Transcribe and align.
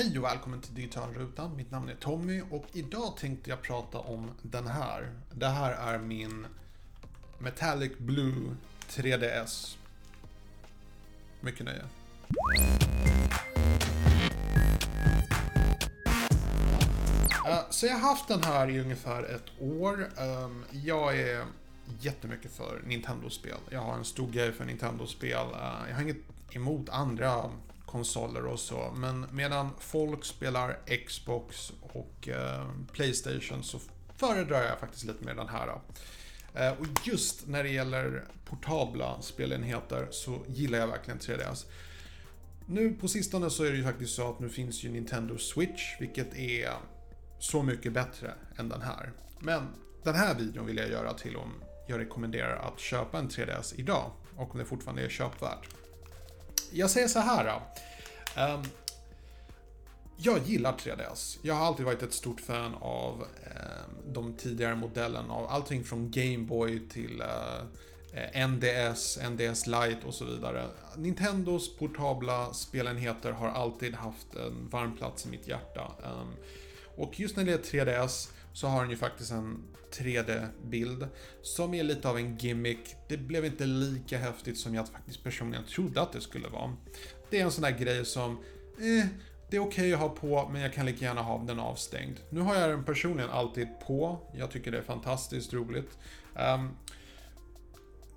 Hej 0.00 0.18
och 0.18 0.24
välkommen 0.24 0.60
till 0.60 0.74
Digitalrutan. 0.74 1.56
Mitt 1.56 1.70
namn 1.70 1.88
är 1.88 1.94
Tommy 1.94 2.42
och 2.50 2.64
idag 2.72 3.16
tänkte 3.16 3.50
jag 3.50 3.62
prata 3.62 3.98
om 3.98 4.30
den 4.42 4.66
här. 4.66 5.10
Det 5.32 5.48
här 5.48 5.72
är 5.72 5.98
min 5.98 6.46
Metallic 7.38 7.92
Blue 7.98 8.56
3DS. 8.88 9.76
Mycket 11.40 11.66
nöje. 11.66 11.82
Eh, 17.46 17.60
så 17.70 17.86
jag 17.86 17.92
har 17.92 18.00
haft 18.00 18.28
den 18.28 18.42
här 18.42 18.70
i 18.70 18.80
ungefär 18.80 19.22
ett 19.22 19.62
år. 19.62 20.08
Ehm, 20.18 20.64
jag 20.70 21.18
är 21.18 21.44
jättemycket 22.00 22.52
för 22.52 22.82
Nintendo-spel. 22.86 23.58
Jag 23.70 23.80
har 23.80 23.94
en 23.94 24.04
stor 24.04 24.30
grej 24.30 24.52
för 24.52 24.64
Nintendo-spel. 24.64 25.46
Eh, 25.54 25.88
jag 25.88 25.94
har 25.94 26.02
inget 26.02 26.24
emot 26.50 26.88
andra 26.88 27.50
konsoler 27.90 28.46
och 28.46 28.60
så. 28.60 28.92
Men 28.96 29.26
medan 29.32 29.70
folk 29.78 30.24
spelar 30.24 30.78
Xbox 31.06 31.72
och 31.82 32.28
eh, 32.28 32.70
Playstation 32.92 33.64
så 33.64 33.78
föredrar 34.16 34.62
jag 34.62 34.78
faktiskt 34.78 35.04
lite 35.04 35.24
mer 35.24 35.34
den 35.34 35.48
här. 35.48 35.80
Eh, 36.54 36.72
och 36.72 36.86
just 37.04 37.46
när 37.46 37.62
det 37.62 37.70
gäller 37.70 38.24
portabla 38.44 39.22
spelenheter 39.22 40.08
så 40.10 40.38
gillar 40.46 40.78
jag 40.78 40.86
verkligen 40.86 41.18
3DS. 41.18 41.66
Nu 42.66 42.94
på 42.94 43.08
sistone 43.08 43.50
så 43.50 43.64
är 43.64 43.70
det 43.70 43.76
ju 43.76 43.84
faktiskt 43.84 44.14
så 44.14 44.30
att 44.30 44.40
nu 44.40 44.48
finns 44.48 44.84
ju 44.84 44.90
Nintendo 44.90 45.38
Switch, 45.38 46.00
vilket 46.00 46.34
är 46.34 46.72
så 47.38 47.62
mycket 47.62 47.92
bättre 47.92 48.34
än 48.56 48.68
den 48.68 48.82
här. 48.82 49.12
Men 49.38 49.62
den 50.04 50.14
här 50.14 50.34
videon 50.34 50.66
vill 50.66 50.76
jag 50.76 50.90
göra 50.90 51.14
till 51.14 51.36
om 51.36 51.52
jag 51.86 52.00
rekommenderar 52.00 52.56
att 52.56 52.80
köpa 52.80 53.18
en 53.18 53.28
3DS 53.28 53.74
idag 53.76 54.10
och 54.36 54.52
om 54.52 54.58
det 54.58 54.64
fortfarande 54.64 55.02
är 55.02 55.08
köpvärt. 55.08 55.79
Jag 56.72 56.90
säger 56.90 57.08
så 57.08 57.18
här 57.18 57.44
då. 57.44 57.62
Um, 58.42 58.62
jag 60.16 60.38
gillar 60.46 60.72
3DS. 60.72 61.38
Jag 61.42 61.54
har 61.54 61.66
alltid 61.66 61.86
varit 61.86 62.02
ett 62.02 62.12
stort 62.12 62.40
fan 62.40 62.74
av 62.80 63.14
um, 63.14 64.12
de 64.12 64.32
tidigare 64.32 64.74
modellerna 64.74 65.34
av 65.34 65.46
allting 65.46 65.84
från 65.84 66.10
Gameboy 66.10 66.88
till 66.88 67.20
eh, 67.20 68.36
uh, 68.36 68.48
NDS, 68.48 69.18
NDS 69.30 69.66
Lite 69.66 70.06
och 70.06 70.14
så 70.14 70.24
vidare. 70.24 70.66
Nintendos 70.96 71.76
portabla 71.76 72.52
spelenheter 72.52 73.32
har 73.32 73.48
alltid 73.48 73.94
haft 73.94 74.34
en 74.34 74.68
varm 74.68 74.96
plats 74.96 75.26
i 75.26 75.28
mitt 75.28 75.48
hjärta. 75.48 75.92
Um, 76.04 76.34
och 76.96 77.20
just 77.20 77.36
när 77.36 77.44
det 77.44 77.52
är 77.52 77.84
3DS 77.84 78.28
så 78.52 78.66
har 78.66 78.82
den 78.82 78.90
ju 78.90 78.96
faktiskt 78.96 79.32
en 79.32 79.62
3D-bild 79.92 81.08
som 81.42 81.74
är 81.74 81.82
lite 81.82 82.08
av 82.08 82.18
en 82.18 82.36
gimmick. 82.36 82.96
Det 83.08 83.16
blev 83.16 83.44
inte 83.44 83.66
lika 83.66 84.18
häftigt 84.18 84.58
som 84.58 84.74
jag 84.74 84.88
faktiskt 84.88 85.24
personligen 85.24 85.64
trodde 85.64 86.00
att 86.02 86.12
det 86.12 86.20
skulle 86.20 86.48
vara. 86.48 86.76
Det 87.30 87.40
är 87.40 87.44
en 87.44 87.50
sån 87.50 87.62
där 87.62 87.78
grej 87.78 88.04
som, 88.04 88.30
eh, 88.78 89.06
det 89.50 89.56
är 89.56 89.60
okej 89.60 89.66
okay 89.66 89.92
att 89.92 90.00
ha 90.00 90.08
på, 90.08 90.50
men 90.52 90.62
jag 90.62 90.72
kan 90.72 90.86
lika 90.86 91.04
gärna 91.04 91.22
ha 91.22 91.44
den 91.44 91.60
avstängd. 91.60 92.16
Nu 92.30 92.40
har 92.40 92.54
jag 92.54 92.70
den 92.70 92.84
personligen 92.84 93.30
alltid 93.30 93.68
på. 93.86 94.20
Jag 94.34 94.50
tycker 94.50 94.70
det 94.70 94.78
är 94.78 94.82
fantastiskt 94.82 95.52
roligt. 95.52 95.98
Um, 96.54 96.76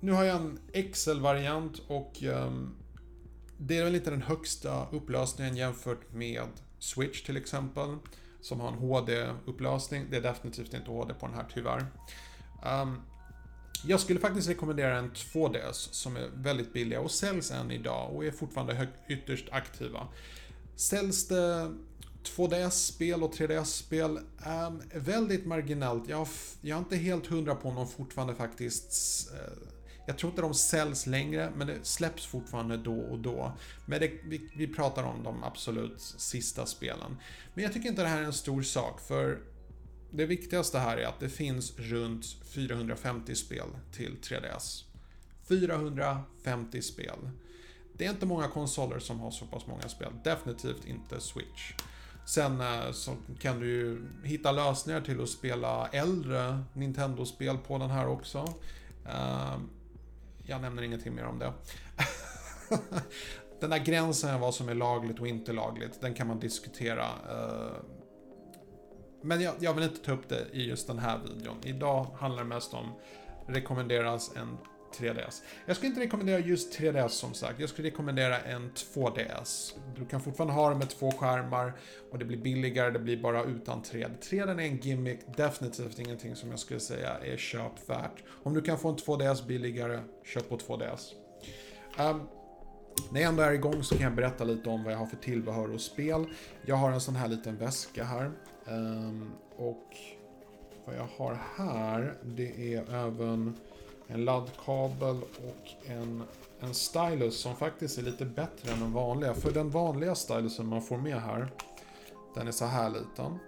nu 0.00 0.12
har 0.12 0.24
jag 0.24 0.36
en 0.36 0.58
XL-variant 0.92 1.78
och 1.86 2.22
um, 2.22 2.74
det 3.56 3.78
är 3.78 3.84
väl 3.84 3.94
inte 3.94 4.10
den 4.10 4.22
högsta 4.22 4.86
upplösningen 4.90 5.56
jämfört 5.56 6.12
med 6.12 6.48
Switch 6.78 7.22
till 7.22 7.36
exempel 7.36 7.96
som 8.42 8.60
har 8.60 8.68
en 8.68 8.74
HD-upplösning. 8.74 10.06
Det 10.10 10.16
är 10.16 10.20
definitivt 10.20 10.74
inte 10.74 10.90
HD 10.90 11.14
på 11.14 11.26
den 11.26 11.34
här 11.34 11.46
tyvärr. 11.54 11.86
Um, 12.66 13.02
jag 13.84 14.00
skulle 14.00 14.20
faktiskt 14.20 14.48
rekommendera 14.48 14.98
en 14.98 15.10
2DS 15.12 15.88
som 15.92 16.16
är 16.16 16.28
väldigt 16.34 16.72
billiga 16.72 17.00
och 17.00 17.10
säljs 17.10 17.50
än 17.50 17.70
idag 17.70 18.14
och 18.14 18.24
är 18.24 18.30
fortfarande 18.30 18.88
ytterst 19.08 19.48
aktiva. 19.50 20.08
Säljs 20.76 21.28
det 21.28 21.72
2DS-spel 22.24 23.22
och 23.22 23.34
3DS-spel 23.34 24.10
um, 24.10 24.24
ehm, 24.44 24.82
väldigt 24.94 25.46
marginellt. 25.46 26.08
Jag, 26.08 26.28
jag 26.60 26.76
är 26.76 26.78
inte 26.78 26.96
helt 26.96 27.26
hundra 27.26 27.54
på 27.54 27.68
om 27.68 27.74
de 27.74 27.88
fortfarande 27.88 28.34
faktiskt 28.34 29.30
uh, 29.32 29.38
jag 30.06 30.18
tror 30.18 30.30
inte 30.30 30.42
de 30.42 30.54
säljs 30.54 31.06
längre, 31.06 31.52
men 31.56 31.66
det 31.66 31.78
släpps 31.82 32.26
fortfarande 32.26 32.76
då 32.76 33.00
och 33.00 33.18
då. 33.18 33.52
Men 33.86 34.00
det, 34.00 34.10
vi, 34.24 34.50
vi 34.56 34.66
pratar 34.66 35.02
om 35.02 35.22
de 35.22 35.44
absolut 35.44 36.00
sista 36.00 36.66
spelen. 36.66 37.16
Men 37.54 37.64
jag 37.64 37.72
tycker 37.72 37.88
inte 37.88 38.02
det 38.02 38.08
här 38.08 38.20
är 38.20 38.24
en 38.24 38.32
stor 38.32 38.62
sak, 38.62 39.00
för 39.00 39.38
det 40.10 40.26
viktigaste 40.26 40.78
här 40.78 40.96
är 40.96 41.06
att 41.06 41.20
det 41.20 41.28
finns 41.28 41.78
runt 41.78 42.26
450 42.54 43.34
spel 43.34 43.66
till 43.92 44.16
3DS. 44.22 44.84
450 45.48 46.82
spel. 46.82 47.30
Det 47.92 48.06
är 48.06 48.10
inte 48.10 48.26
många 48.26 48.48
konsoler 48.48 48.98
som 48.98 49.20
har 49.20 49.30
så 49.30 49.46
pass 49.46 49.66
många 49.66 49.88
spel. 49.88 50.12
Definitivt 50.24 50.86
inte 50.86 51.20
Switch. 51.20 51.72
Sen 52.24 52.60
eh, 52.60 52.92
så 52.92 53.16
kan 53.40 53.60
du 53.60 53.66
ju 53.66 54.08
hitta 54.24 54.52
lösningar 54.52 55.00
till 55.00 55.22
att 55.22 55.28
spela 55.28 55.88
äldre 55.88 56.64
Nintendo-spel 56.72 57.58
på 57.58 57.78
den 57.78 57.90
här 57.90 58.06
också. 58.06 58.54
Ehm, 59.06 59.68
jag 60.42 60.60
nämner 60.60 60.82
ingenting 60.82 61.14
mer 61.14 61.24
om 61.24 61.38
det. 61.38 61.52
den 63.60 63.70
där 63.70 63.78
gränsen 63.78 64.40
vad 64.40 64.54
som 64.54 64.68
är 64.68 64.74
lagligt 64.74 65.20
och 65.20 65.28
inte 65.28 65.52
lagligt, 65.52 66.00
den 66.00 66.14
kan 66.14 66.26
man 66.26 66.38
diskutera. 66.38 67.04
Eh. 67.04 67.76
Men 69.22 69.40
jag, 69.40 69.54
jag, 69.58 69.74
vill 69.74 69.84
inte 69.84 70.04
ta 70.04 70.12
upp 70.12 70.28
det 70.28 70.46
i 70.52 70.68
just 70.68 70.86
den 70.86 70.98
här 70.98 71.18
videon. 71.18 71.56
Idag 71.64 72.06
handlar 72.18 72.42
det 72.42 72.48
mest 72.48 72.74
om 72.74 72.92
rekommenderas 73.46 74.36
en 74.36 74.58
3DS. 74.98 75.42
Jag 75.66 75.76
skulle 75.76 75.88
inte 75.88 76.00
rekommendera 76.00 76.38
just 76.38 76.78
3DS 76.78 77.08
som 77.08 77.34
sagt. 77.34 77.60
Jag 77.60 77.68
skulle 77.68 77.88
rekommendera 77.88 78.38
en 78.38 78.70
2DS. 78.72 79.72
Du 79.96 80.04
kan 80.04 80.20
fortfarande 80.20 80.54
ha 80.54 80.68
den 80.68 80.78
med 80.78 80.90
två 80.90 81.10
skärmar 81.10 81.72
och 82.10 82.18
det 82.18 82.24
blir 82.24 82.38
billigare, 82.38 82.90
det 82.90 82.98
blir 82.98 83.22
bara 83.22 83.44
utan 83.44 83.82
3D. 83.82 84.10
3D 84.20 84.50
är 84.50 84.60
en 84.60 84.76
gimmick, 84.76 85.20
definitivt 85.36 85.98
ingenting 85.98 86.36
som 86.36 86.50
jag 86.50 86.58
skulle 86.58 86.80
säga 86.80 87.10
är 87.18 87.36
köpvärt. 87.36 88.22
Om 88.42 88.54
du 88.54 88.62
kan 88.62 88.78
få 88.78 88.88
en 88.88 88.96
2DS 88.96 89.46
billigare, 89.46 90.00
köp 90.24 90.48
på 90.48 90.58
2DS. 90.58 91.12
Um, 91.98 92.06
ehm, 92.06 92.20
när 93.10 93.20
jag 93.20 93.28
ändå 93.28 93.42
är 93.42 93.52
igång 93.52 93.82
så 93.82 93.94
kan 93.94 94.04
jag 94.04 94.14
berätta 94.14 94.44
lite 94.44 94.68
om 94.68 94.84
vad 94.84 94.92
jag 94.92 94.98
har 94.98 95.06
för 95.06 95.16
tillbehör 95.16 95.74
och 95.74 95.80
spel. 95.80 96.24
Jag 96.66 96.76
har 96.76 96.92
en 96.92 97.00
sån 97.00 97.16
här 97.16 97.28
liten 97.28 97.56
väska 97.56 98.04
här. 98.04 98.30
Um, 98.66 99.32
och 99.56 99.96
vad 100.84 100.96
jag 100.96 101.08
har 101.16 101.38
här, 101.56 102.14
det 102.22 102.74
är 102.74 103.06
även 103.06 103.56
en 104.06 104.24
laddkabel 104.24 105.22
och 105.22 105.90
en, 105.90 106.22
en 106.60 106.74
stylus 106.74 107.40
som 107.40 107.56
faktiskt 107.56 107.98
är 107.98 108.02
lite 108.02 108.24
bättre 108.24 108.72
än 108.72 108.80
den 108.80 108.92
vanliga. 108.92 109.34
För 109.34 109.52
den 109.52 109.70
vanliga 109.70 110.14
stylusen 110.14 110.66
man 110.66 110.82
får 110.82 110.98
med 110.98 111.20
här, 111.20 111.48
den 112.34 112.48
är 112.48 112.52
så 112.52 112.64
här 112.64 112.90
liten. 112.90 113.38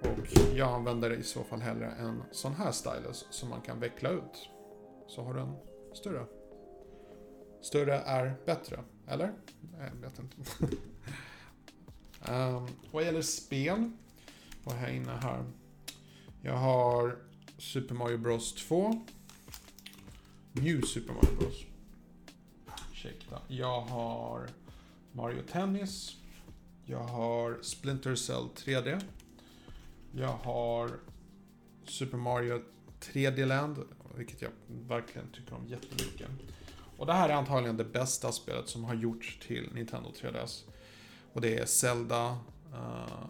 Och 0.00 0.54
jag 0.54 0.68
använder 0.72 1.12
i 1.12 1.22
så 1.22 1.44
fall 1.44 1.60
hellre 1.60 1.90
en 1.90 2.22
sån 2.30 2.54
här 2.54 2.72
stylus 2.72 3.26
som 3.30 3.48
man 3.48 3.60
kan 3.60 3.80
veckla 3.80 4.10
ut. 4.10 4.48
Så 5.08 5.22
har 5.22 5.34
du 5.34 5.40
en 5.40 5.56
större. 5.94 6.26
Större 7.60 7.94
är 7.94 8.34
bättre, 8.46 8.80
eller? 9.08 9.32
Jag 9.78 10.00
vet 10.00 10.18
inte. 10.18 10.36
um, 12.32 12.68
vad 12.92 13.04
gäller 13.04 13.22
spel, 13.22 13.90
vad 14.64 14.74
har 14.74 14.86
jag 14.86 14.96
inne 14.96 15.12
här? 15.12 15.44
Jag 16.42 16.56
har 16.56 17.16
Super 17.58 17.94
Mario 17.94 18.18
Bros 18.18 18.54
2. 18.54 19.04
New 20.52 20.82
Super 20.82 21.12
Mario 21.12 21.36
Bros. 21.38 21.64
Ursäkta. 22.92 23.40
Jag 23.48 23.80
har 23.80 24.48
Mario 25.12 25.42
Tennis. 25.42 26.16
Jag 26.84 27.04
har 27.04 27.58
Splinter 27.62 28.14
Cell 28.14 28.48
3D. 28.56 29.02
Jag 30.14 30.32
har 30.32 30.90
Super 31.84 32.16
Mario 32.18 32.62
3D 33.00 33.46
Land, 33.46 33.78
vilket 34.16 34.42
jag 34.42 34.50
verkligen 34.68 35.28
tycker 35.32 35.54
om 35.54 35.66
jättemycket. 35.68 36.28
Och 36.96 37.06
det 37.06 37.12
här 37.12 37.28
är 37.28 37.34
antagligen 37.34 37.76
det 37.76 37.84
bästa 37.84 38.32
spelet 38.32 38.68
som 38.68 38.84
har 38.84 38.94
gjorts 38.94 39.38
till 39.46 39.68
Nintendo 39.74 40.12
3DS. 40.20 40.64
Och 41.32 41.40
det 41.40 41.58
är 41.58 41.66
Zelda, 41.66 42.38
uh, 42.72 43.24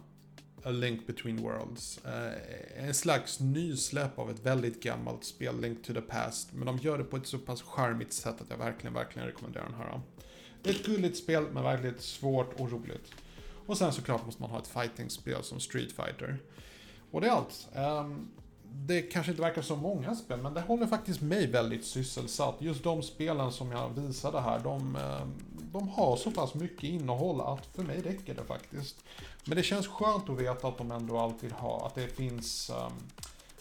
A 0.64 0.70
Link 0.70 1.06
Between 1.06 1.42
Worlds. 1.42 2.00
Eh, 2.04 2.86
en 2.86 2.94
slags 2.94 3.40
nysläpp 3.40 4.18
av 4.18 4.30
ett 4.30 4.46
väldigt 4.46 4.82
gammalt 4.82 5.24
spel, 5.24 5.60
Link 5.60 5.84
to 5.84 5.94
the 5.94 6.00
Past. 6.00 6.52
Men 6.52 6.66
de 6.66 6.78
gör 6.78 6.98
det 6.98 7.04
på 7.04 7.16
ett 7.16 7.26
så 7.26 7.38
pass 7.38 7.62
charmigt 7.62 8.12
sätt 8.12 8.40
att 8.40 8.50
jag 8.50 8.56
verkligen, 8.56 8.94
verkligen 8.94 9.28
rekommenderar 9.28 9.64
den 9.64 9.74
här. 9.74 10.00
Det 10.62 10.70
är 10.70 10.74
ett 10.74 10.86
gulligt 10.86 11.16
spel, 11.16 11.46
men 11.52 11.62
verkligen 11.62 11.98
svårt 11.98 12.60
och 12.60 12.72
roligt. 12.72 13.12
Och 13.66 13.78
sen 13.78 13.92
såklart 13.92 14.26
måste 14.26 14.42
man 14.42 14.50
ha 14.50 14.58
ett 14.58 14.68
fighting-spel 14.68 15.42
som 15.42 15.60
Street 15.60 15.92
Fighter. 15.92 16.38
Och 17.10 17.20
det 17.20 17.26
är 17.26 17.30
allt. 17.30 17.68
Um, 17.74 18.28
det 18.74 19.02
kanske 19.02 19.32
inte 19.32 19.42
verkar 19.42 19.62
så 19.62 19.76
många 19.76 20.14
spel, 20.14 20.38
men 20.42 20.54
det 20.54 20.60
håller 20.60 20.86
faktiskt 20.86 21.20
mig 21.20 21.46
väldigt 21.46 21.84
sysselsatt. 21.84 22.56
Just 22.58 22.84
de 22.84 23.02
spelen 23.02 23.52
som 23.52 23.72
jag 23.72 23.88
visade 23.88 24.40
här, 24.40 24.58
de, 24.58 24.96
eh, 24.96 25.26
de 25.72 25.88
har 25.88 26.16
så 26.16 26.30
pass 26.30 26.54
mycket 26.54 26.82
innehåll 26.82 27.40
att 27.40 27.66
för 27.66 27.82
mig 27.82 28.00
räcker 28.00 28.34
det 28.34 28.44
faktiskt. 28.44 28.96
Men 29.44 29.56
det 29.56 29.62
känns 29.62 29.88
skönt 29.88 30.30
att 30.30 30.38
veta 30.40 30.68
att 30.68 30.78
de 30.78 30.92
ändå 30.92 31.18
alltid 31.18 31.52
har, 31.52 31.86
att 31.86 31.94
det 31.94 32.08
finns 32.08 32.70
um, 32.70 32.92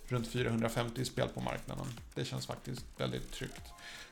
runt 0.07 0.27
450 0.27 1.05
spel 1.05 1.27
på 1.27 1.41
marknaden. 1.41 1.85
Det 2.15 2.25
känns 2.25 2.47
faktiskt 2.47 2.85
väldigt 2.97 3.31
tryggt. 3.31 3.63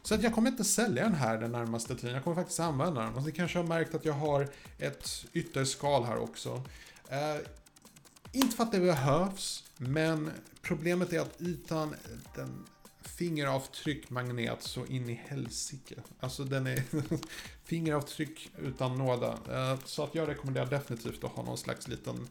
Så 0.04 0.16
att 0.16 0.24
jag 0.24 0.34
kommer 0.34 0.50
inte 0.50 0.64
sälja 0.64 1.04
den 1.04 1.14
här 1.14 1.38
den 1.38 1.52
närmaste 1.52 1.96
tiden. 1.96 2.14
Jag 2.14 2.24
kommer 2.24 2.36
faktiskt 2.36 2.60
använda 2.60 3.02
den. 3.02 3.16
Och 3.16 3.24
ni 3.24 3.32
kanske 3.32 3.60
har 3.60 3.66
märkt 3.66 3.96
att 3.96 4.06
jag 4.06 4.14
har 4.14 4.48
ett 4.78 5.26
ytterskal 5.34 6.04
här 6.04 6.18
också. 6.18 6.62
Eh, 7.10 7.36
inte 8.32 8.56
för 8.56 8.64
att 8.64 8.72
det 8.72 8.80
behövs, 8.80 9.64
men 9.78 10.32
problemet 10.62 11.14
är 11.14 11.20
att 11.20 11.42
ytan, 11.42 11.96
den 12.36 12.66
fingeravtryck 13.02 14.10
magnet 14.10 14.64
så 14.64 14.86
in 14.86 15.10
i 15.10 15.22
helsike. 15.28 15.96
Alltså 16.20 16.44
den 16.44 16.68
är 16.68 16.84
fingeravtryck 17.64 18.52
utan 18.58 18.98
nåda. 18.98 19.38
Eh, 19.50 19.80
så 19.86 20.04
att 20.04 20.16
jag 20.16 20.28
rekommenderar 20.28 20.66
definitivt 20.66 21.24
att 21.24 21.32
ha 21.32 21.44
någon 21.44 21.58
slags 21.58 21.88
liten 21.88 22.28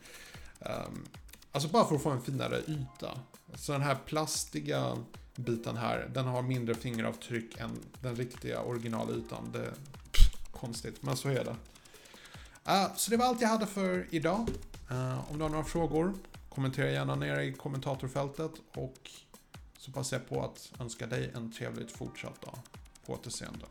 um, 0.61 1.07
Alltså 1.53 1.69
bara 1.69 1.85
för 1.85 1.97
att 1.97 2.03
få 2.03 2.11
en 2.11 2.23
finare 2.23 2.63
yta. 2.67 3.21
Så 3.55 3.73
den 3.73 3.83
här 3.83 3.99
plastiga 4.07 4.97
biten 5.37 5.77
här, 5.77 6.11
den 6.15 6.25
har 6.25 6.43
mindre 6.43 6.75
fingeravtryck 6.75 7.59
än 7.59 7.71
den 8.03 8.17
riktiga 8.17 8.63
originalytan. 8.63 9.51
Det 9.53 9.59
är 9.59 9.75
konstigt, 10.51 11.03
men 11.03 11.17
så 11.17 11.29
är 11.29 11.45
det. 11.45 11.57
Uh, 12.73 12.97
så 12.97 13.11
det 13.11 13.17
var 13.17 13.27
allt 13.27 13.41
jag 13.41 13.49
hade 13.49 13.67
för 13.67 14.07
idag. 14.11 14.49
Eh, 14.91 15.31
om 15.31 15.39
du 15.39 15.43
har 15.43 15.51
några 15.51 15.65
frågor, 15.65 16.15
kommentera 16.49 16.91
gärna 16.91 17.15
nere 17.15 17.45
i 17.45 17.53
kommentatorfältet 17.53 18.53
och 18.75 19.11
så 19.79 19.93
passar 19.93 20.17
jag 20.17 20.29
på 20.29 20.43
att 20.45 20.73
önska 20.81 21.07
dig 21.07 21.33
en 21.35 21.53
trevligt 21.53 21.93
fortsatt 21.93 22.43
dag. 22.43 22.59
På 23.07 23.13
återseende. 23.13 23.65